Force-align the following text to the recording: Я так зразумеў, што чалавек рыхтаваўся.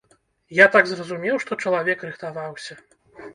Я 0.59 0.65
так 0.75 0.87
зразумеў, 0.91 1.35
што 1.43 1.59
чалавек 1.67 2.07
рыхтаваўся. 2.09 2.79